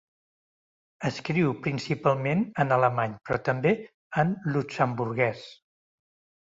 [1.09, 3.77] Escriu principalment en alemany però també
[4.25, 5.49] en luxemburguès.